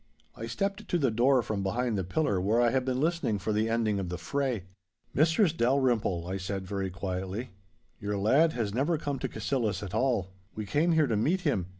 I 0.35 0.47
stepped 0.47 0.87
to 0.87 0.97
the 0.97 1.11
door 1.11 1.43
from 1.43 1.61
behind 1.61 1.95
the 1.95 2.03
pillar 2.03 2.41
where 2.41 2.59
I 2.59 2.71
had 2.71 2.85
been 2.85 2.99
listening 2.99 3.37
for 3.37 3.53
the 3.53 3.69
ending 3.69 3.99
of 3.99 4.09
the 4.09 4.17
fray. 4.17 4.63
'Mistress 5.13 5.53
Dalrymple,' 5.53 6.25
I 6.27 6.37
said, 6.37 6.65
very 6.65 6.89
quietly, 6.89 7.51
'your 7.99 8.17
lad 8.17 8.53
has 8.53 8.73
never 8.73 8.97
come 8.97 9.19
to 9.19 9.29
Cassillis 9.29 9.83
at 9.83 9.93
all. 9.93 10.31
We 10.55 10.65
came 10.65 10.93
here 10.93 11.05
to 11.05 11.15
meet 11.15 11.41
him. 11.41 11.67